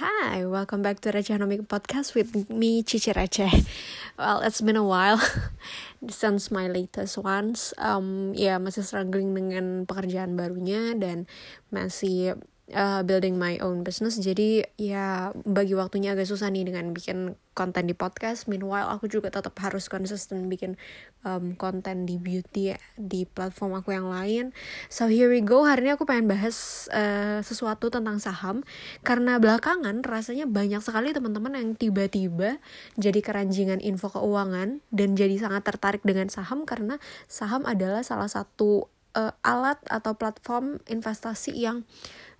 Hi, 0.00 0.48
welcome 0.48 0.80
back 0.80 1.04
to 1.04 1.12
Rechanomic 1.12 1.68
Podcast 1.68 2.16
with 2.16 2.48
me, 2.48 2.80
Cici 2.80 3.12
Receh. 3.12 3.68
Well, 4.16 4.40
it's 4.40 4.64
been 4.64 4.80
a 4.80 4.80
while 4.80 5.20
since 6.08 6.48
my 6.48 6.64
latest 6.64 7.20
ones. 7.20 7.76
Um, 7.76 8.32
ya 8.32 8.56
masih 8.56 8.88
struggling 8.88 9.36
dengan 9.36 9.84
pekerjaan 9.84 10.32
barunya 10.32 10.96
dan 10.96 11.28
masih 11.68 12.40
uh, 12.70 13.02
building 13.02 13.34
my 13.34 13.58
own 13.58 13.82
business. 13.82 14.14
Jadi 14.20 14.62
ya 14.78 15.34
bagi 15.42 15.74
waktunya 15.74 16.14
agak 16.14 16.30
susah 16.30 16.52
nih 16.54 16.70
dengan 16.70 16.94
bikin 16.94 17.34
konten 17.52 17.90
di 17.90 17.94
podcast. 17.96 18.46
Meanwhile 18.46 18.86
aku 18.86 19.10
juga 19.10 19.34
tetap 19.34 19.58
harus 19.58 19.90
konsisten 19.90 20.46
bikin 20.46 20.78
um, 21.26 21.58
konten 21.58 22.06
di 22.06 22.16
beauty 22.16 22.78
di 22.94 23.26
platform 23.26 23.82
aku 23.82 23.92
yang 23.92 24.06
lain. 24.08 24.54
So 24.86 25.10
here 25.10 25.26
we 25.26 25.42
go. 25.42 25.66
Hari 25.66 25.82
ini 25.82 25.98
aku 25.98 26.06
pengen 26.06 26.30
bahas 26.30 26.86
uh, 26.94 27.42
sesuatu 27.42 27.90
tentang 27.90 28.22
saham. 28.22 28.62
Karena 29.02 29.42
belakangan 29.42 30.06
rasanya 30.06 30.46
banyak 30.46 30.80
sekali 30.80 31.10
teman-teman 31.10 31.58
yang 31.58 31.74
tiba-tiba 31.74 32.62
jadi 32.94 33.18
keranjingan 33.18 33.82
info 33.82 34.08
keuangan 34.12 34.78
dan 34.94 35.08
jadi 35.18 35.34
sangat 35.40 35.66
tertarik 35.66 36.02
dengan 36.06 36.30
saham 36.30 36.64
karena 36.64 37.02
saham 37.26 37.66
adalah 37.66 38.06
salah 38.06 38.30
satu 38.30 38.92
uh, 39.16 39.32
alat 39.44 39.78
atau 39.88 40.16
platform 40.16 40.80
investasi 40.88 41.52
yang 41.56 41.84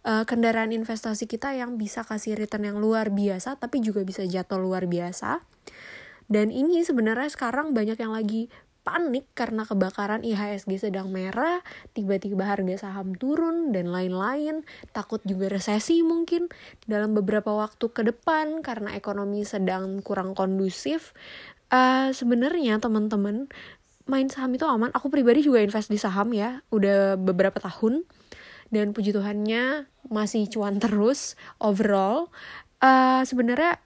uh, 0.07 0.25
kendaraan 0.27 0.75
investasi 0.75 1.27
kita 1.31 1.55
yang 1.55 1.79
bisa 1.79 2.03
kasih 2.07 2.35
return 2.39 2.67
yang 2.67 2.79
luar 2.79 3.11
biasa 3.11 3.59
tapi 3.59 3.83
juga 3.83 4.03
bisa 4.03 4.23
jatuh 4.27 4.59
luar 4.59 4.87
biasa. 4.87 5.43
Dan 6.31 6.49
ini 6.49 6.81
sebenarnya 6.81 7.29
sekarang 7.29 7.77
banyak 7.77 7.99
yang 7.99 8.15
lagi 8.15 8.49
panik 8.83 9.31
karena 9.39 9.63
kebakaran 9.63 10.27
IHSG 10.27 10.91
sedang 10.91 11.15
merah, 11.15 11.63
tiba-tiba 11.95 12.43
harga 12.43 12.91
saham 12.91 13.15
turun 13.15 13.71
dan 13.71 13.95
lain-lain, 13.95 14.67
takut 14.91 15.23
juga 15.23 15.47
resesi 15.47 16.03
mungkin 16.03 16.51
dalam 16.91 17.15
beberapa 17.15 17.55
waktu 17.55 17.95
ke 17.95 18.03
depan 18.03 18.61
karena 18.61 18.99
ekonomi 18.99 19.47
sedang 19.47 20.03
kurang 20.03 20.35
kondusif. 20.35 21.15
Uh, 21.73 22.13
sebenarnya 22.13 22.83
teman-teman 22.83 23.49
main 24.11 24.27
saham 24.29 24.53
itu 24.53 24.67
aman. 24.67 24.91
Aku 24.93 25.09
pribadi 25.09 25.47
juga 25.47 25.63
invest 25.63 25.89
di 25.89 25.97
saham 25.97 26.35
ya, 26.35 26.61
udah 26.75 27.15
beberapa 27.17 27.63
tahun 27.63 28.03
dan 28.73 28.97
puji 28.97 29.13
Tuhannya 29.13 29.87
masih 30.09 30.49
cuan 30.49 30.81
terus 30.81 31.37
overall 31.61 32.33
uh, 32.83 33.23
sebenarnya 33.23 33.79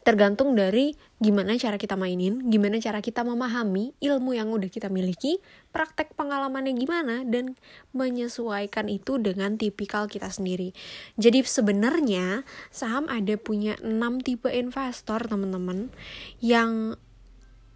tergantung 0.00 0.56
dari 0.56 0.96
gimana 1.20 1.52
cara 1.60 1.76
kita 1.76 1.92
mainin, 1.92 2.48
gimana 2.48 2.80
cara 2.80 3.04
kita 3.04 3.20
memahami 3.20 3.92
ilmu 4.00 4.32
yang 4.32 4.48
udah 4.48 4.72
kita 4.72 4.88
miliki, 4.88 5.36
praktek 5.76 6.16
pengalamannya 6.16 6.72
gimana, 6.72 7.20
dan 7.28 7.54
menyesuaikan 7.92 8.88
itu 8.88 9.20
dengan 9.20 9.60
tipikal 9.60 10.08
kita 10.08 10.32
sendiri. 10.32 10.72
Jadi 11.20 11.44
sebenarnya 11.44 12.48
saham 12.72 13.12
ada 13.12 13.36
punya 13.36 13.76
6 13.84 14.24
tipe 14.24 14.48
investor 14.48 15.20
teman-teman 15.28 15.92
yang 16.40 16.96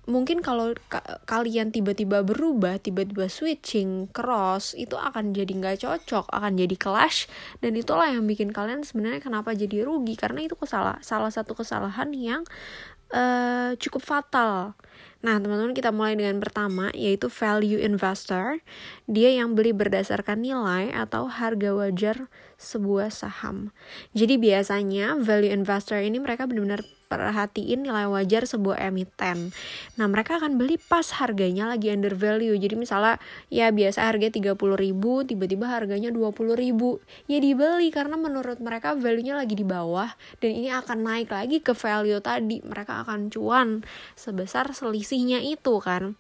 mungkin 0.05 0.45
kalau 0.45 0.77
ka 0.89 1.01
kalian 1.25 1.73
tiba-tiba 1.73 2.21
berubah, 2.25 2.81
tiba-tiba 2.81 3.29
switching, 3.29 4.09
cross, 4.13 4.77
itu 4.77 4.97
akan 4.97 5.33
jadi 5.33 5.53
nggak 5.53 5.85
cocok, 5.85 6.29
akan 6.29 6.53
jadi 6.61 6.77
clash, 6.77 7.27
dan 7.65 7.73
itulah 7.75 8.09
yang 8.09 8.29
bikin 8.29 8.53
kalian 8.53 8.85
sebenarnya 8.85 9.21
kenapa 9.25 9.57
jadi 9.57 9.85
rugi, 9.85 10.17
karena 10.17 10.45
itu 10.45 10.57
kesalah, 10.57 11.01
salah 11.01 11.33
satu 11.33 11.57
kesalahan 11.57 12.13
yang 12.13 12.43
uh, 13.15 13.73
cukup 13.81 14.03
fatal. 14.03 14.77
Nah, 15.25 15.41
teman-teman 15.41 15.73
kita 15.73 15.89
mulai 15.89 16.21
dengan 16.21 16.37
pertama, 16.37 16.93
yaitu 16.93 17.33
value 17.33 17.81
investor. 17.81 18.61
Dia 19.09 19.33
yang 19.33 19.57
beli 19.57 19.73
berdasarkan 19.73 20.45
nilai 20.45 20.93
atau 20.93 21.33
harga 21.33 21.73
wajar 21.73 22.29
sebuah 22.61 23.09
saham. 23.09 23.73
Jadi 24.13 24.37
biasanya 24.37 25.17
value 25.17 25.49
investor 25.49 25.97
ini 26.05 26.21
mereka 26.21 26.45
benar-benar 26.45 26.85
perhatiin 27.15 27.87
nilai 27.87 28.11
wajar 28.11 28.43
sebuah 28.51 28.83
emiten. 28.91 29.55
Nah, 29.95 30.07
mereka 30.11 30.43
akan 30.43 30.59
beli 30.59 30.77
pas 30.83 31.07
harganya 31.23 31.71
lagi 31.71 31.95
under 31.95 32.19
value. 32.19 32.59
Jadi 32.59 32.75
misalnya 32.75 33.23
ya 33.49 33.71
biasa 33.71 34.11
harga 34.11 34.35
30 34.35 34.59
ribu, 34.59 35.23
tiba-tiba 35.23 35.71
harganya 35.71 36.11
20 36.11 36.59
ribu. 36.59 36.99
Ya 37.31 37.39
dibeli 37.39 37.95
karena 37.95 38.19
menurut 38.19 38.59
mereka 38.59 38.99
value-nya 38.99 39.39
lagi 39.39 39.55
di 39.55 39.63
bawah 39.63 40.11
dan 40.43 40.51
ini 40.51 40.75
akan 40.75 40.99
naik 41.07 41.31
lagi 41.31 41.63
ke 41.63 41.73
value 41.73 42.19
tadi. 42.19 42.59
Mereka 42.67 43.07
akan 43.07 43.31
cuan 43.31 43.87
sebesar 44.19 44.75
selisihnya 44.75 45.39
itu 45.39 45.79
kan 45.79 46.19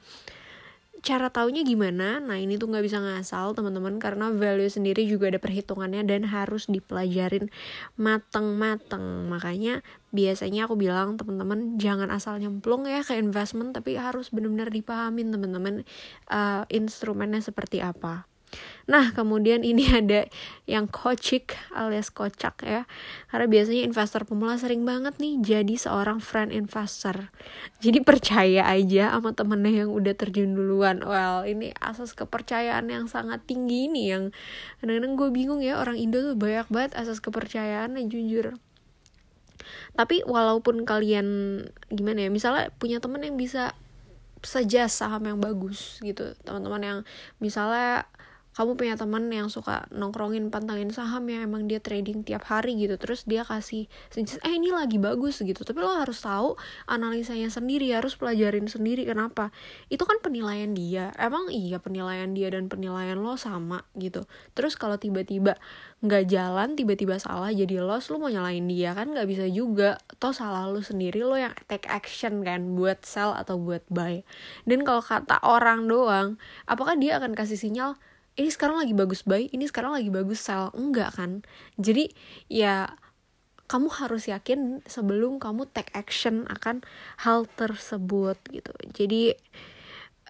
cara 1.04 1.28
taunya 1.28 1.60
gimana? 1.60 2.16
Nah 2.18 2.40
ini 2.40 2.56
tuh 2.56 2.72
nggak 2.72 2.80
bisa 2.80 2.96
ngasal 2.96 3.52
teman-teman 3.52 4.00
karena 4.00 4.32
value 4.32 4.72
sendiri 4.72 5.04
juga 5.04 5.28
ada 5.28 5.36
perhitungannya 5.36 6.00
dan 6.08 6.24
harus 6.24 6.64
dipelajarin 6.66 7.52
mateng-mateng. 8.00 9.28
Makanya 9.28 9.84
biasanya 10.10 10.64
aku 10.64 10.80
bilang 10.80 11.20
teman-teman 11.20 11.76
jangan 11.76 12.08
asal 12.08 12.40
nyemplung 12.40 12.88
ya 12.88 13.04
ke 13.04 13.20
investment 13.20 13.76
tapi 13.76 14.00
harus 14.00 14.32
benar-benar 14.32 14.72
dipahamin 14.72 15.28
teman-teman 15.28 15.84
uh, 16.32 16.64
instrumennya 16.72 17.44
seperti 17.44 17.84
apa. 17.84 18.24
Nah, 18.84 19.16
kemudian 19.16 19.64
ini 19.64 19.88
ada 20.00 20.28
yang 20.68 20.88
kocik 20.88 21.56
alias 21.72 22.12
kocak 22.12 22.60
ya. 22.64 22.84
Karena 23.32 23.46
biasanya 23.48 23.82
investor 23.84 24.28
pemula 24.28 24.60
sering 24.60 24.84
banget 24.84 25.16
nih 25.16 25.40
jadi 25.40 25.74
seorang 25.76 26.20
friend 26.20 26.52
investor. 26.52 27.32
Jadi 27.80 28.04
percaya 28.04 28.68
aja 28.68 29.16
sama 29.16 29.32
temennya 29.32 29.86
yang 29.86 29.90
udah 29.92 30.14
terjun 30.16 30.52
duluan. 30.52 31.00
Well, 31.04 31.48
ini 31.48 31.72
asas 31.80 32.12
kepercayaan 32.12 32.88
yang 32.92 33.08
sangat 33.08 33.44
tinggi 33.48 33.88
ini 33.88 34.12
yang 34.12 34.30
kadang-kadang 34.80 35.12
gue 35.16 35.28
bingung 35.32 35.60
ya 35.64 35.80
orang 35.80 35.96
Indo 35.96 36.20
tuh 36.20 36.36
banyak 36.36 36.68
banget 36.68 36.92
asas 36.96 37.20
kepercayaan 37.24 37.96
jujur. 38.08 38.56
Tapi 39.94 40.26
walaupun 40.26 40.84
kalian 40.84 41.26
gimana 41.88 42.28
ya, 42.28 42.30
misalnya 42.30 42.68
punya 42.76 43.00
temen 43.00 43.22
yang 43.24 43.38
bisa 43.38 43.72
saja 44.44 44.86
saham 44.92 45.24
yang 45.24 45.38
bagus 45.40 45.98
gitu 46.04 46.36
teman-teman 46.44 46.82
yang 46.84 46.98
misalnya 47.40 48.04
kamu 48.54 48.78
punya 48.78 48.94
teman 48.94 49.26
yang 49.30 49.50
suka 49.50 49.90
nongkrongin 49.90 50.48
pantangin 50.48 50.94
saham 50.94 51.26
yang 51.26 51.50
emang 51.50 51.66
dia 51.66 51.82
trading 51.82 52.22
tiap 52.22 52.46
hari 52.46 52.78
gitu 52.78 52.94
terus 52.96 53.26
dia 53.26 53.42
kasih 53.42 53.90
eh 54.14 54.54
ini 54.54 54.70
lagi 54.70 54.96
bagus 55.02 55.42
gitu. 55.42 55.66
Tapi 55.66 55.78
lo 55.82 55.90
harus 55.90 56.22
tahu 56.22 56.54
analisanya 56.86 57.50
sendiri 57.50 57.90
harus 57.92 58.14
pelajarin 58.14 58.70
sendiri 58.70 59.04
kenapa. 59.04 59.50
Itu 59.90 60.06
kan 60.06 60.22
penilaian 60.22 60.72
dia. 60.72 61.10
Emang 61.18 61.50
iya 61.50 61.82
penilaian 61.82 62.30
dia 62.32 62.48
dan 62.54 62.70
penilaian 62.70 63.18
lo 63.18 63.34
sama 63.34 63.82
gitu. 63.98 64.24
Terus 64.54 64.78
kalau 64.78 64.96
tiba-tiba 64.96 65.58
nggak 66.04 66.24
jalan 66.28 66.76
tiba-tiba 66.76 67.16
salah 67.16 67.48
jadi 67.48 67.80
loss 67.80 68.12
lo 68.12 68.20
mau 68.20 68.28
nyalain 68.28 68.64
dia 68.68 68.94
kan 68.94 69.10
nggak 69.10 69.28
bisa 69.28 69.44
juga. 69.50 69.98
Toh 70.22 70.32
salah 70.32 70.70
lo 70.70 70.80
sendiri 70.80 71.26
lo 71.26 71.34
yang 71.34 71.52
take 71.66 71.90
action 71.90 72.46
kan 72.46 72.78
buat 72.78 73.02
sell 73.02 73.34
atau 73.34 73.58
buat 73.58 73.82
buy. 73.90 74.22
Dan 74.68 74.86
kalau 74.86 75.02
kata 75.02 75.42
orang 75.42 75.90
doang 75.90 76.36
apakah 76.70 76.94
dia 76.94 77.18
akan 77.18 77.34
kasih 77.34 77.58
sinyal 77.58 77.98
ini 78.34 78.50
sekarang 78.50 78.82
lagi 78.82 78.94
bagus 78.94 79.22
buy 79.22 79.46
ini 79.50 79.64
sekarang 79.70 79.94
lagi 79.94 80.10
bagus 80.10 80.42
sell. 80.42 80.74
Enggak 80.74 81.14
kan? 81.14 81.46
Jadi 81.78 82.10
ya 82.50 82.90
kamu 83.64 83.88
harus 83.88 84.28
yakin 84.28 84.84
sebelum 84.84 85.40
kamu 85.40 85.70
take 85.72 85.90
action 85.96 86.44
akan 86.50 86.84
hal 87.22 87.48
tersebut 87.56 88.36
gitu. 88.52 88.72
Jadi 88.92 89.32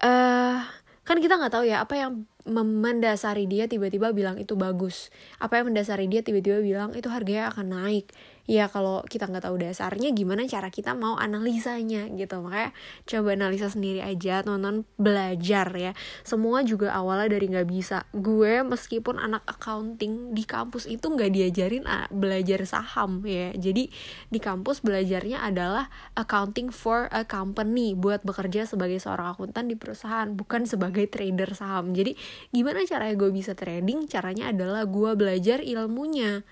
eh 0.01 0.07
uh, 0.07 0.61
kan 1.05 1.17
kita 1.21 1.37
nggak 1.37 1.53
tahu 1.53 1.65
ya 1.69 1.85
apa 1.85 1.93
yang 2.01 2.25
mendasari 2.45 3.49
dia 3.49 3.65
tiba-tiba 3.65 4.13
bilang 4.13 4.37
itu 4.37 4.53
bagus. 4.53 5.09
Apa 5.41 5.61
yang 5.61 5.73
mendasari 5.73 6.05
dia 6.05 6.21
tiba-tiba 6.21 6.61
bilang 6.61 6.93
itu 6.93 7.09
harganya 7.09 7.49
akan 7.49 7.73
naik 7.73 8.13
ya 8.45 8.69
kalau 8.69 9.01
kita 9.09 9.25
nggak 9.25 9.49
tahu 9.49 9.57
dasarnya 9.57 10.13
gimana 10.13 10.45
cara 10.45 10.69
kita 10.69 10.93
mau 10.93 11.17
analisanya 11.17 12.05
gitu. 12.13 12.41
Makanya 12.45 12.71
coba 13.05 13.29
analisa 13.33 13.67
sendiri 13.69 14.05
aja 14.05 14.45
nonton 14.45 14.85
belajar 15.01 15.69
ya. 15.73 15.91
Semua 16.21 16.61
juga 16.61 16.93
awalnya 16.93 17.37
dari 17.37 17.49
nggak 17.49 17.67
bisa. 17.69 18.05
Gue 18.13 18.61
meskipun 18.61 19.17
anak 19.17 19.43
accounting 19.49 20.37
di 20.37 20.45
kampus 20.45 20.85
itu 20.85 21.09
nggak 21.09 21.33
diajarin 21.33 21.83
ah, 21.89 22.05
belajar 22.13 22.61
saham 22.69 23.25
ya. 23.25 23.49
Jadi 23.57 23.89
di 24.29 24.39
kampus 24.39 24.85
belajarnya 24.85 25.41
adalah 25.41 25.89
accounting 26.13 26.69
for 26.69 27.09
a 27.09 27.25
company 27.25 27.97
buat 27.97 28.21
bekerja 28.21 28.69
sebagai 28.69 29.01
seorang 29.01 29.33
akuntan 29.33 29.67
di 29.67 29.75
perusahaan 29.75 30.29
bukan 30.29 30.69
sebagai 30.69 31.09
trader 31.09 31.57
saham. 31.57 31.97
Jadi 31.97 32.13
gimana 32.53 32.85
caranya 32.85 33.17
gue 33.17 33.33
bisa 33.33 33.57
trading? 33.57 34.05
Caranya 34.05 34.53
adalah 34.53 34.85
gue 34.85 35.11
belajar 35.17 35.65
ilmunya 35.65 36.45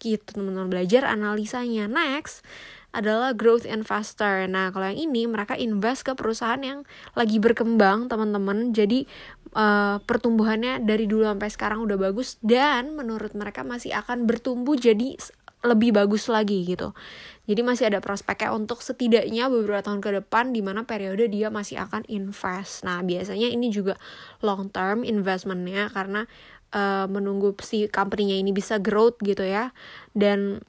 gitu 0.00 0.24
teman-teman 0.34 0.72
belajar 0.72 1.04
analisanya 1.04 1.86
next 1.86 2.42
adalah 2.90 3.30
growth 3.38 3.62
investor. 3.62 4.50
Nah, 4.50 4.74
kalau 4.74 4.90
yang 4.90 4.98
ini 5.10 5.30
mereka 5.30 5.54
invest 5.54 6.02
ke 6.02 6.12
perusahaan 6.18 6.58
yang 6.58 6.82
lagi 7.14 7.38
berkembang, 7.38 8.10
teman-teman. 8.10 8.74
Jadi 8.74 9.06
uh, 9.54 10.02
pertumbuhannya 10.02 10.82
dari 10.82 11.06
dulu 11.06 11.22
sampai 11.26 11.50
sekarang 11.54 11.86
udah 11.86 11.98
bagus 12.10 12.42
dan 12.42 12.98
menurut 12.98 13.30
mereka 13.38 13.62
masih 13.62 13.94
akan 13.94 14.26
bertumbuh 14.26 14.74
jadi 14.74 15.14
lebih 15.60 15.92
bagus 15.92 16.26
lagi 16.26 16.64
gitu. 16.64 16.96
Jadi 17.44 17.60
masih 17.60 17.84
ada 17.92 18.00
prospeknya 18.00 18.54
untuk 18.56 18.80
setidaknya 18.80 19.52
beberapa 19.52 19.84
tahun 19.84 20.00
ke 20.00 20.10
depan 20.22 20.56
di 20.56 20.64
mana 20.64 20.88
periode 20.88 21.28
dia 21.28 21.52
masih 21.52 21.82
akan 21.84 22.06
invest. 22.08 22.86
Nah, 22.86 23.04
biasanya 23.04 23.50
ini 23.52 23.68
juga 23.68 24.00
long 24.40 24.72
term 24.72 25.04
investmentnya 25.04 25.92
karena 25.92 26.24
uh, 26.74 27.06
menunggu 27.06 27.54
si 27.62 27.86
company-nya 27.90 28.36
ini 28.40 28.50
bisa 28.54 28.78
growth 28.82 29.18
gitu 29.22 29.42
ya. 29.46 29.74
Dan 30.14 30.62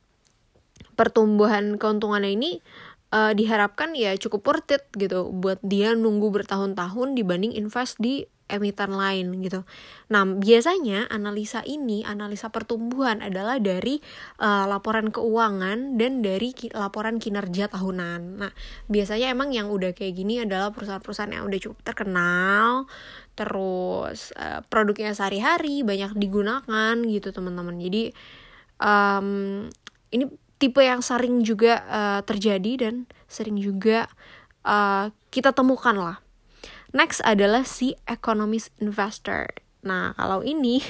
pertumbuhan 0.95 1.81
keuntungannya 1.81 2.36
ini 2.36 2.51
uh, 3.11 3.31
diharapkan 3.35 3.93
ya 3.93 4.15
cukup 4.17 4.41
worth 4.47 4.71
it 4.73 4.83
gitu 4.97 5.29
buat 5.29 5.59
dia 5.61 5.93
nunggu 5.93 6.31
bertahun-tahun 6.31 7.13
dibanding 7.13 7.53
invest 7.53 7.99
di 7.99 8.25
emiten 8.51 8.91
lain 8.91 9.39
gitu. 9.39 9.63
Nah, 10.11 10.27
biasanya 10.27 11.07
analisa 11.07 11.63
ini, 11.63 12.03
analisa 12.03 12.51
pertumbuhan 12.51 13.23
adalah 13.23 13.63
dari 13.63 14.03
uh, 14.43 14.67
laporan 14.67 15.07
keuangan 15.07 15.95
dan 15.95 16.19
dari 16.19 16.51
ki 16.51 16.75
laporan 16.75 17.15
kinerja 17.15 17.71
tahunan. 17.71 18.43
Nah, 18.43 18.51
biasanya 18.91 19.31
emang 19.31 19.55
yang 19.55 19.71
udah 19.71 19.95
kayak 19.95 20.19
gini 20.19 20.43
adalah 20.43 20.75
perusahaan-perusahaan 20.75 21.31
yang 21.31 21.47
udah 21.47 21.59
cukup 21.63 21.79
terkenal, 21.87 22.91
terus 23.39 24.35
uh, 24.35 24.59
produknya 24.67 25.15
sehari-hari 25.15 25.87
banyak 25.87 26.11
digunakan 26.19 26.95
gitu 27.07 27.31
teman-teman. 27.31 27.79
Jadi 27.79 28.11
um, 28.83 29.27
ini 30.11 30.27
tipe 30.61 30.85
yang 30.85 31.01
sering 31.01 31.41
juga 31.41 31.81
uh, 31.89 32.21
terjadi 32.21 32.85
dan 32.85 33.09
sering 33.25 33.57
juga 33.57 34.05
uh, 34.61 35.09
kita 35.33 35.49
temukan 35.57 35.97
lah. 35.97 36.17
Next 36.93 37.25
adalah 37.25 37.65
si 37.65 37.97
economist 38.05 38.69
investor. 38.77 39.49
Nah, 39.81 40.13
kalau 40.13 40.45
ini 40.45 40.85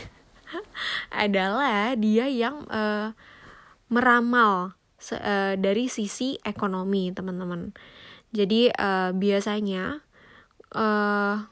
adalah 1.24 1.96
dia 1.96 2.28
yang 2.28 2.68
uh, 2.68 3.16
meramal 3.88 4.76
uh, 5.16 5.54
dari 5.56 5.88
sisi 5.88 6.36
ekonomi, 6.44 7.16
teman-teman. 7.16 7.72
Jadi 8.36 8.72
uh, 8.76 9.16
biasanya 9.16 10.04
uh, 10.76 11.48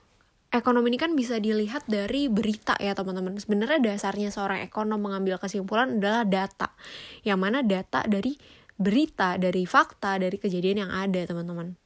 ekonomi 0.50 0.90
ini 0.94 1.00
kan 1.00 1.14
bisa 1.14 1.38
dilihat 1.38 1.86
dari 1.86 2.26
berita 2.26 2.74
ya 2.82 2.98
teman-teman. 2.98 3.38
Sebenarnya 3.38 3.80
dasarnya 3.82 4.34
seorang 4.34 4.66
ekonom 4.66 4.98
mengambil 4.98 5.38
kesimpulan 5.38 6.02
adalah 6.02 6.26
data. 6.26 6.74
Yang 7.22 7.40
mana 7.40 7.60
data 7.62 8.02
dari 8.10 8.34
berita, 8.80 9.38
dari 9.38 9.68
fakta, 9.70 10.18
dari 10.18 10.38
kejadian 10.42 10.88
yang 10.88 10.92
ada 10.92 11.22
teman-teman. 11.28 11.78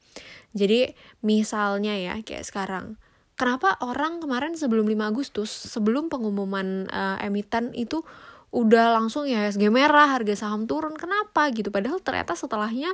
Jadi 0.53 0.93
misalnya 1.25 1.97
ya 1.97 2.13
kayak 2.21 2.45
sekarang, 2.45 3.01
kenapa 3.33 3.81
orang 3.81 4.21
kemarin 4.21 4.53
sebelum 4.53 4.85
5 4.85 5.11
Agustus, 5.11 5.49
sebelum 5.49 6.07
pengumuman 6.07 6.85
uh, 6.93 7.17
emiten 7.25 7.73
itu 7.73 8.05
udah 8.53 8.93
langsung 8.93 9.25
ya 9.25 9.49
SG 9.49 9.73
merah, 9.73 10.13
harga 10.13 10.37
saham 10.37 10.69
turun. 10.69 10.93
Kenapa 10.93 11.49
gitu? 11.49 11.73
Padahal 11.73 11.97
ternyata 11.99 12.37
setelahnya 12.37 12.93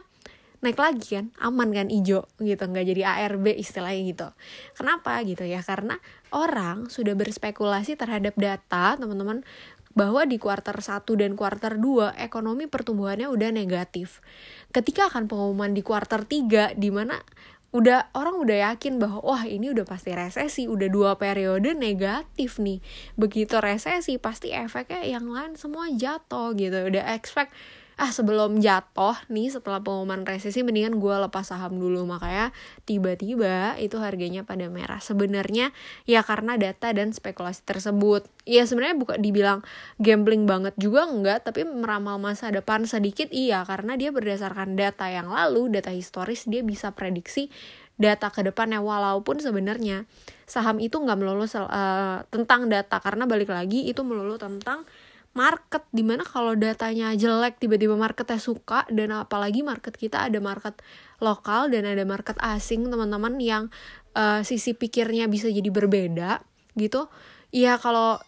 naik 0.60 0.76
lagi 0.76 1.20
kan 1.20 1.32
aman 1.40 1.72
kan 1.72 1.88
ijo 1.88 2.28
gitu 2.40 2.64
nggak 2.68 2.86
jadi 2.92 3.02
ARB 3.08 3.56
istilahnya 3.56 4.02
gitu 4.12 4.28
kenapa 4.76 5.24
gitu 5.24 5.48
ya 5.48 5.64
karena 5.64 5.96
orang 6.36 6.92
sudah 6.92 7.16
berspekulasi 7.16 7.96
terhadap 7.96 8.36
data 8.36 9.00
teman-teman 9.00 9.48
bahwa 9.98 10.24
di 10.24 10.38
kuartal 10.38 10.80
1 10.80 11.04
dan 11.18 11.34
kuartal 11.34 11.82
2 11.82 12.16
ekonomi 12.22 12.70
pertumbuhannya 12.70 13.26
udah 13.26 13.50
negatif. 13.50 14.22
Ketika 14.70 15.10
akan 15.10 15.26
pengumuman 15.26 15.74
di 15.74 15.82
kuartal 15.82 16.30
3 16.30 16.78
di 16.78 16.90
mana 16.94 17.18
udah 17.70 18.10
orang 18.18 18.42
udah 18.42 18.58
yakin 18.74 18.98
bahwa 18.98 19.22
wah 19.22 19.44
ini 19.46 19.70
udah 19.70 19.86
pasti 19.86 20.10
resesi, 20.14 20.66
udah 20.66 20.90
dua 20.90 21.12
periode 21.22 21.78
negatif 21.78 22.58
nih. 22.58 22.82
Begitu 23.14 23.62
resesi 23.62 24.18
pasti 24.18 24.50
efeknya 24.50 25.06
yang 25.06 25.30
lain 25.30 25.54
semua 25.54 25.86
jatuh 25.94 26.58
gitu. 26.58 26.90
Udah 26.90 27.14
expect 27.14 27.54
ah 28.00 28.16
sebelum 28.16 28.64
jatuh 28.64 29.12
nih 29.28 29.52
setelah 29.52 29.84
pengumuman 29.84 30.24
resesi 30.24 30.64
mendingan 30.64 31.04
gue 31.04 31.16
lepas 31.28 31.44
saham 31.44 31.76
dulu. 31.76 32.08
Makanya 32.08 32.56
tiba-tiba 32.88 33.76
itu 33.76 34.00
harganya 34.00 34.48
pada 34.48 34.72
merah. 34.72 35.04
Sebenarnya 35.04 35.76
ya 36.08 36.24
karena 36.24 36.56
data 36.56 36.96
dan 36.96 37.12
spekulasi 37.12 37.68
tersebut. 37.68 38.24
Ya 38.48 38.64
sebenarnya 38.64 38.96
bukan 38.96 39.20
dibilang 39.20 39.60
gambling 40.00 40.48
banget 40.48 40.72
juga 40.80 41.12
enggak 41.12 41.44
tapi 41.44 41.68
meramal 41.68 42.16
masa 42.24 42.48
depan 42.56 42.88
sedikit 42.88 43.28
iya. 43.36 43.68
Karena 43.68 44.00
dia 44.00 44.16
berdasarkan 44.16 44.80
data 44.80 45.12
yang 45.12 45.28
lalu 45.28 45.68
data 45.68 45.92
historis 45.92 46.48
dia 46.48 46.64
bisa 46.64 46.96
prediksi 46.96 47.52
data 48.00 48.32
ke 48.32 48.48
depannya. 48.48 48.80
Walaupun 48.80 49.44
sebenarnya 49.44 50.08
saham 50.48 50.80
itu 50.80 50.96
nggak 50.96 51.20
melulu 51.20 51.44
uh, 51.44 52.24
tentang 52.32 52.72
data. 52.72 53.04
Karena 53.04 53.28
balik 53.28 53.52
lagi 53.52 53.92
itu 53.92 54.08
melulu 54.08 54.40
tentang 54.40 54.88
market 55.40 55.88
di 55.96 56.04
mana 56.04 56.28
kalau 56.28 56.52
datanya 56.60 57.16
jelek 57.16 57.64
tiba-tiba 57.64 57.96
marketnya 57.96 58.36
suka 58.44 58.84
dan 58.92 59.16
apalagi 59.16 59.64
market 59.64 59.96
kita 59.96 60.28
ada 60.28 60.44
market 60.44 60.76
lokal 61.24 61.72
dan 61.72 61.88
ada 61.88 62.04
market 62.04 62.36
asing 62.44 62.92
teman-teman 62.92 63.40
yang 63.40 63.64
uh, 64.20 64.44
sisi 64.44 64.76
pikirnya 64.76 65.32
bisa 65.32 65.48
jadi 65.48 65.72
berbeda 65.72 66.44
gitu. 66.76 67.08
Ya 67.56 67.80
kalau 67.80 68.20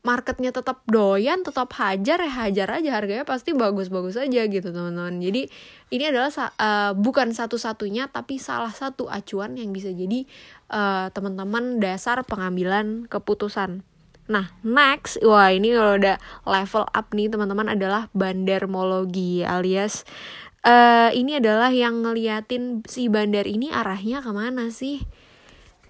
marketnya 0.00 0.48
tetap 0.48 0.80
doyan 0.88 1.44
tetap 1.44 1.72
hajar 1.76 2.24
ya 2.24 2.32
hajar 2.32 2.68
aja 2.80 2.90
harganya 2.96 3.24
pasti 3.28 3.52
bagus-bagus 3.52 4.20
aja 4.20 4.44
gitu 4.44 4.68
teman-teman. 4.72 5.20
Jadi 5.24 5.48
ini 5.92 6.04
adalah 6.04 6.28
uh, 6.36 6.92
bukan 6.96 7.32
satu-satunya 7.32 8.12
tapi 8.12 8.36
salah 8.36 8.72
satu 8.72 9.08
acuan 9.08 9.56
yang 9.56 9.72
bisa 9.72 9.88
jadi 9.88 10.28
uh, 10.68 11.08
teman-teman 11.12 11.80
dasar 11.80 12.20
pengambilan 12.28 13.08
keputusan 13.08 13.88
Nah, 14.28 14.52
next, 14.60 15.22
wah 15.24 15.48
ini 15.48 15.72
kalau 15.72 15.96
udah 15.96 16.16
level 16.44 16.84
up 16.90 17.06
nih 17.16 17.30
teman-teman 17.32 17.72
adalah 17.72 18.12
bandarmologi 18.12 19.42
alias 19.42 20.04
uh, 20.64 21.10
ini 21.12 21.40
adalah 21.40 21.72
yang 21.72 22.04
ngeliatin 22.04 22.84
si 22.84 23.08
bandar 23.08 23.48
ini 23.48 23.72
arahnya 23.72 24.20
ke 24.20 24.30
mana 24.32 24.68
sih? 24.72 25.04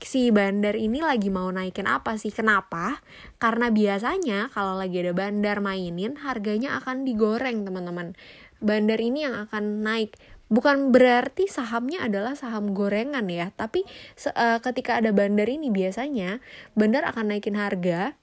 Si 0.00 0.32
bandar 0.32 0.80
ini 0.80 1.04
lagi 1.04 1.28
mau 1.28 1.52
naikin 1.52 1.84
apa 1.84 2.16
sih? 2.16 2.32
Kenapa? 2.32 3.04
Karena 3.36 3.68
biasanya 3.68 4.48
kalau 4.48 4.80
lagi 4.80 5.04
ada 5.04 5.12
bandar 5.12 5.60
mainin 5.60 6.16
harganya 6.24 6.80
akan 6.80 7.04
digoreng 7.04 7.68
teman-teman. 7.68 8.16
Bandar 8.64 8.96
ini 8.96 9.28
yang 9.28 9.36
akan 9.36 9.84
naik 9.84 10.16
bukan 10.50 10.90
berarti 10.90 11.46
sahamnya 11.46 12.02
adalah 12.02 12.34
saham 12.34 12.74
gorengan 12.74 13.30
ya 13.30 13.54
tapi 13.54 13.86
uh, 14.34 14.58
ketika 14.58 14.98
ada 14.98 15.14
bandar 15.14 15.46
ini 15.46 15.70
biasanya 15.70 16.42
bandar 16.74 17.06
akan 17.06 17.30
naikin 17.30 17.54
harga 17.54 18.18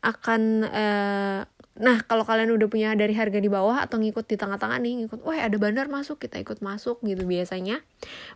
akan 0.00 0.64
uh, 0.64 1.40
nah 1.80 1.96
kalau 2.04 2.28
kalian 2.28 2.52
udah 2.52 2.68
punya 2.68 2.92
dari 2.92 3.16
harga 3.16 3.40
di 3.40 3.48
bawah 3.48 3.80
atau 3.80 3.96
ngikut 3.96 4.28
di 4.28 4.36
tengah-tengah 4.36 4.76
nih 4.84 4.92
ngikut 5.00 5.24
wah 5.24 5.40
ada 5.40 5.56
bandar 5.56 5.88
masuk 5.88 6.20
kita 6.20 6.36
ikut 6.36 6.60
masuk 6.60 7.00
gitu 7.00 7.24
biasanya. 7.24 7.80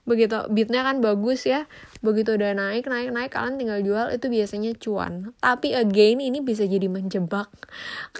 Begitu 0.08 0.48
beatnya 0.48 0.80
kan 0.80 1.04
bagus 1.04 1.44
ya. 1.44 1.68
Begitu 2.00 2.40
udah 2.40 2.56
naik 2.56 2.88
naik 2.88 3.12
naik 3.12 3.36
kalian 3.36 3.60
tinggal 3.60 3.80
jual 3.84 4.06
itu 4.16 4.26
biasanya 4.32 4.72
cuan. 4.80 5.36
Tapi 5.44 5.76
again 5.76 6.24
ini 6.24 6.40
bisa 6.40 6.64
jadi 6.64 6.88
menjebak. 6.88 7.52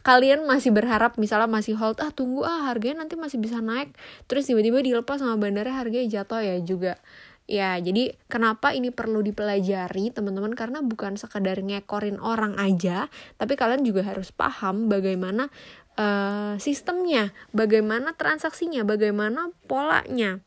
Kalian 0.05 0.45
masih 0.45 0.77
berharap 0.77 1.17
misalnya 1.17 1.49
masih 1.49 1.73
hold 1.79 2.05
ah 2.05 2.13
tunggu 2.13 2.45
ah 2.45 2.69
harganya 2.69 3.07
nanti 3.07 3.17
masih 3.17 3.41
bisa 3.41 3.65
naik. 3.65 3.97
Terus 4.29 4.45
tiba-tiba 4.45 4.85
dilepas 4.85 5.25
sama 5.25 5.41
bandarnya 5.41 5.73
harganya 5.73 6.21
jatuh 6.21 6.45
ya 6.45 6.61
juga 6.61 7.01
Ya, 7.45 7.77
jadi 7.77 8.17
kenapa 8.33 8.73
ini 8.73 8.89
perlu 8.89 9.21
dipelajari 9.21 10.09
teman-teman 10.09 10.57
karena 10.57 10.81
bukan 10.81 11.21
sekadar 11.21 11.61
ngekorin 11.61 12.17
orang 12.17 12.57
aja, 12.57 13.13
tapi 13.37 13.53
kalian 13.53 13.85
juga 13.85 14.01
harus 14.01 14.33
paham 14.33 14.89
bagaimana 14.89 15.53
uh, 16.01 16.57
sistemnya, 16.57 17.37
bagaimana 17.53 18.17
transaksinya, 18.17 18.89
bagaimana 18.89 19.53
polanya. 19.69 20.41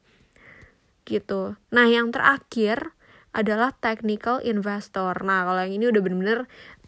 Gitu. 1.05 1.53
Nah, 1.69 1.85
yang 1.85 2.09
terakhir 2.09 2.97
adalah 3.29 3.69
technical 3.77 4.41
investor. 4.41 5.13
Nah, 5.21 5.45
kalau 5.45 5.61
yang 5.61 5.77
ini 5.77 5.85
udah 5.93 6.01
bener-bener 6.01 6.39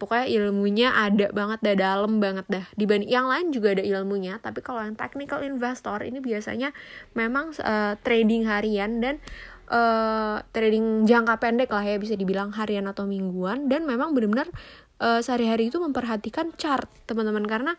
pokoknya 0.01 0.25
ilmunya 0.33 0.89
ada 0.89 1.29
banget 1.29 1.61
dah 1.61 1.75
dalam 1.77 2.17
banget 2.17 2.49
dah. 2.49 2.65
Dibanding 2.73 3.05
yang 3.11 3.29
lain 3.29 3.53
juga 3.53 3.77
ada 3.77 3.85
ilmunya, 3.85 4.41
tapi 4.41 4.65
kalau 4.65 4.81
yang 4.81 4.97
technical 4.97 5.45
investor 5.45 6.01
ini 6.01 6.17
biasanya 6.17 6.73
memang 7.13 7.53
uh, 7.61 7.93
trading 8.01 8.49
harian 8.49 8.97
dan 8.97 9.21
uh, 9.69 10.41
trading 10.51 11.05
jangka 11.05 11.37
pendek 11.37 11.69
lah 11.69 11.85
ya 11.85 11.95
bisa 12.01 12.17
dibilang 12.17 12.51
harian 12.57 12.89
atau 12.89 13.05
mingguan. 13.05 13.69
Dan 13.69 13.85
memang 13.85 14.11
benar-benar 14.17 14.49
uh, 14.99 15.21
sehari-hari 15.21 15.69
itu 15.69 15.77
memperhatikan 15.77 16.51
chart 16.57 16.89
teman-teman. 17.05 17.45
Karena 17.45 17.73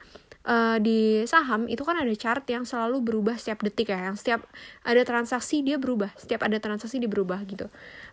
uh, 0.47 0.78
di 0.78 1.26
saham 1.26 1.66
itu 1.66 1.82
kan 1.82 1.99
ada 1.99 2.14
chart 2.14 2.47
yang 2.49 2.64
selalu 2.64 3.02
berubah 3.02 3.37
setiap 3.37 3.66
detik 3.66 3.92
ya. 3.92 4.09
Yang 4.11 4.25
setiap 4.25 4.40
ada 4.87 5.02
transaksi 5.02 5.61
dia 5.66 5.76
berubah. 5.76 6.14
Setiap 6.16 6.47
ada 6.47 6.56
transaksi 6.62 7.02
dia 7.02 7.11
berubah 7.11 7.42
gitu. 7.44 7.66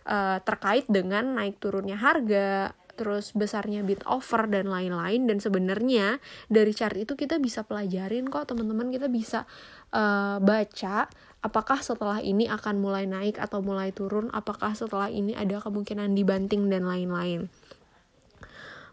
Uh, 0.04 0.42
terkait 0.42 0.84
dengan 0.90 1.38
naik 1.38 1.62
turunnya 1.62 1.96
harga 1.96 2.74
terus 2.98 3.30
besarnya 3.30 3.86
bid 3.86 4.02
offer 4.10 4.50
dan 4.50 4.66
lain-lain. 4.66 5.30
Dan 5.30 5.38
sebenarnya 5.38 6.18
dari 6.50 6.74
chart 6.74 6.98
itu 6.98 7.14
kita 7.14 7.38
bisa 7.38 7.62
pelajarin 7.62 8.26
kok 8.26 8.50
teman-teman. 8.50 8.90
Kita 8.90 9.06
bisa 9.06 9.46
uh, 9.94 10.42
baca 10.42 11.06
apakah 11.42 11.78
setelah 11.80 12.18
ini 12.18 12.50
akan 12.50 12.82
mulai 12.82 13.06
naik 13.06 13.38
atau 13.38 13.62
mulai 13.62 13.94
turun? 13.94 14.30
Apakah 14.34 14.74
setelah 14.74 15.10
ini 15.10 15.34
ada 15.38 15.62
kemungkinan 15.62 16.14
dibanting 16.14 16.66
dan 16.66 16.86
lain-lain? 16.86 17.46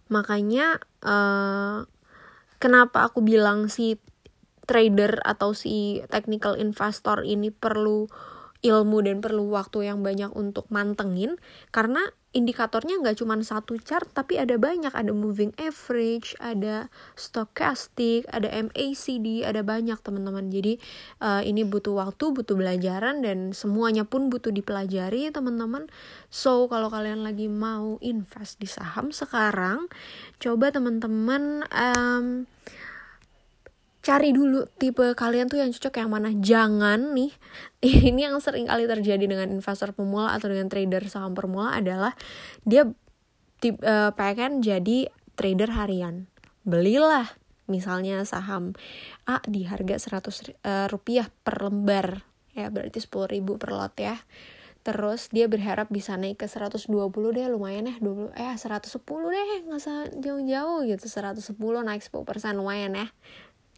Makanya 0.10 0.78
uh, 1.02 1.90
kenapa 2.62 3.10
aku 3.10 3.25
bilang 3.25 3.68
si 3.68 3.98
trader 4.66 5.22
atau 5.22 5.54
si 5.54 6.02
technical 6.10 6.58
investor 6.58 7.22
ini 7.22 7.54
perlu 7.54 8.10
ilmu 8.66 9.06
dan 9.06 9.22
perlu 9.22 9.46
waktu 9.54 9.86
yang 9.94 10.02
banyak 10.02 10.34
untuk 10.34 10.66
mantengin 10.74 11.38
karena 11.70 12.02
indikatornya 12.36 13.00
nggak 13.00 13.24
cuma 13.24 13.40
satu 13.40 13.80
chart 13.80 14.12
tapi 14.12 14.36
ada 14.36 14.60
banyak. 14.60 14.92
Ada 14.92 15.16
moving 15.16 15.56
average 15.56 16.36
ada 16.44 16.92
stochastic 17.16 18.28
ada 18.28 18.52
MACD 18.52 19.48
ada 19.48 19.64
banyak 19.64 19.96
teman-teman. 20.04 20.52
Jadi 20.52 20.76
uh, 21.24 21.40
ini 21.48 21.64
butuh 21.64 21.96
waktu 21.96 22.36
butuh 22.36 22.60
belajaran 22.60 23.24
dan 23.24 23.56
semuanya 23.56 24.04
pun 24.04 24.28
butuh 24.28 24.52
dipelajari 24.52 25.32
teman-teman. 25.32 25.88
So 26.28 26.68
kalau 26.68 26.92
kalian 26.92 27.24
lagi 27.24 27.48
mau 27.48 27.96
invest 28.04 28.60
di 28.60 28.68
saham 28.68 29.16
sekarang 29.16 29.88
coba 30.44 30.76
teman-teman 30.76 31.64
um, 31.72 32.44
cari 34.06 34.30
dulu 34.30 34.70
tipe 34.78 35.18
kalian 35.18 35.50
tuh 35.50 35.58
yang 35.58 35.74
cocok 35.74 35.98
yang 35.98 36.14
mana? 36.14 36.30
Jangan 36.30 37.18
nih. 37.18 37.34
Ini 38.14 38.30
yang 38.30 38.38
sering 38.38 38.70
kali 38.70 38.86
terjadi 38.86 39.26
dengan 39.26 39.50
investor 39.50 39.98
pemula 39.98 40.38
atau 40.38 40.54
dengan 40.54 40.70
trader 40.70 41.10
saham 41.10 41.34
pemula 41.34 41.74
adalah 41.74 42.14
dia 42.62 42.86
tip, 43.58 43.82
uh, 43.82 44.14
pengen 44.14 44.62
jadi 44.62 45.10
trader 45.34 45.74
harian. 45.74 46.30
Belilah 46.62 47.34
misalnya 47.66 48.22
saham 48.30 48.78
A 49.26 49.42
di 49.50 49.66
harga 49.66 49.98
100 49.98 50.22
uh, 50.22 50.30
eh, 50.62 50.86
rupiah 50.86 51.34
per 51.42 51.66
lembar. 51.66 52.22
Ya 52.54 52.70
berarti 52.70 53.02
10 53.02 53.26
ribu 53.34 53.58
per 53.58 53.74
lot 53.74 53.98
ya. 53.98 54.22
Terus 54.86 55.34
dia 55.34 55.50
berharap 55.50 55.90
bisa 55.90 56.14
naik 56.14 56.46
ke 56.46 56.48
120 56.48 56.94
deh 57.10 57.50
lumayan 57.50 57.90
ya 57.90 57.98
20 57.98 58.38
eh 58.38 58.54
110 58.54 59.02
deh 59.34 59.50
nggak 59.66 59.82
usah 59.82 60.14
jauh-jauh 60.14 60.86
gitu. 60.86 61.10
110 61.10 61.58
naik 61.58 62.06
10% 62.06 62.54
lumayan 62.54 62.94
ya 62.94 63.10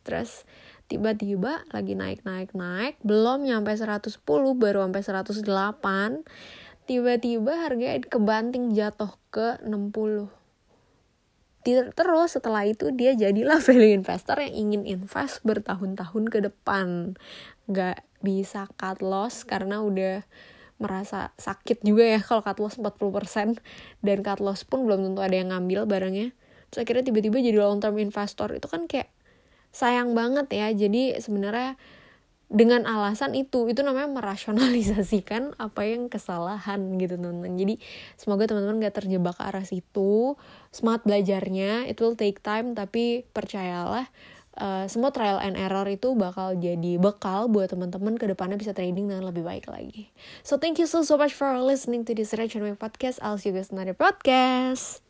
terus 0.08 0.48
tiba-tiba 0.88 1.68
lagi 1.76 2.00
naik 2.00 2.24
naik 2.24 2.56
naik 2.56 2.96
belum 3.04 3.44
nyampe 3.44 3.76
110 3.76 4.24
baru 4.56 4.88
sampai 4.88 5.04
108 5.04 6.88
tiba-tiba 6.88 7.54
harga 7.68 8.00
kebanting 8.08 8.72
jatuh 8.72 9.12
ke 9.28 9.60
60 9.68 10.32
terus 11.68 12.40
setelah 12.40 12.64
itu 12.64 12.96
dia 12.96 13.12
jadilah 13.12 13.60
value 13.68 13.92
investor 13.92 14.40
yang 14.40 14.56
ingin 14.56 14.84
invest 14.88 15.44
bertahun-tahun 15.44 16.24
ke 16.32 16.40
depan. 16.48 17.20
Nggak 17.68 18.08
bisa 18.24 18.72
cut 18.80 19.04
loss 19.04 19.44
karena 19.44 19.84
udah 19.84 20.24
merasa 20.78 21.34
sakit 21.42 21.82
juga 21.82 22.06
ya 22.06 22.20
kalau 22.22 22.46
cut 22.46 22.62
loss 22.62 22.80
40% 22.80 23.60
dan 24.06 24.18
cut 24.22 24.40
loss 24.40 24.64
pun 24.64 24.86
belum 24.88 25.04
tentu 25.12 25.20
ada 25.20 25.36
yang 25.36 25.52
ngambil 25.52 25.90
barangnya. 25.90 26.32
Terus 26.72 26.80
akhirnya 26.88 27.04
tiba-tiba 27.12 27.38
jadi 27.44 27.58
long 27.60 27.84
term 27.84 28.00
investor. 28.00 28.56
Itu 28.56 28.72
kan 28.72 28.88
kayak 28.88 29.12
sayang 29.78 30.18
banget 30.18 30.50
ya 30.50 30.74
jadi 30.74 31.22
sebenarnya 31.22 31.78
dengan 32.48 32.88
alasan 32.88 33.36
itu 33.36 33.68
itu 33.68 33.84
namanya 33.84 34.08
merasionalisasikan 34.08 35.54
apa 35.66 35.82
yang 35.86 36.08
kesalahan 36.10 36.96
gitu 36.98 37.20
teman-teman 37.20 37.60
jadi 37.60 37.76
semoga 38.16 38.48
teman-teman 38.48 38.82
gak 38.82 39.04
terjebak 39.04 39.36
ke 39.36 39.44
arah 39.46 39.66
situ 39.68 40.40
smart 40.72 41.04
belajarnya 41.04 41.86
it 41.86 42.00
will 42.02 42.18
take 42.18 42.42
time 42.42 42.74
tapi 42.74 43.30
percayalah 43.32 44.10
Uh, 44.58 44.90
semua 44.90 45.14
trial 45.14 45.38
and 45.38 45.54
error 45.54 45.86
itu 45.86 46.18
bakal 46.18 46.58
jadi 46.58 46.98
bekal 46.98 47.46
buat 47.46 47.70
teman-teman 47.70 48.18
ke 48.18 48.26
depannya 48.26 48.58
bisa 48.58 48.74
trading 48.74 49.06
dengan 49.06 49.30
lebih 49.30 49.46
baik 49.46 49.70
lagi. 49.70 50.10
So 50.42 50.58
thank 50.58 50.82
you 50.82 50.90
so 50.90 51.06
so 51.06 51.14
much 51.14 51.38
for 51.38 51.54
listening 51.62 52.10
to 52.10 52.18
this 52.18 52.34
Rachel 52.34 52.66
podcast. 52.74 53.22
I'll 53.22 53.38
see 53.38 53.54
you 53.54 53.62
guys 53.62 53.70
in 53.70 53.78
another 53.78 53.94
podcast. 53.94 55.07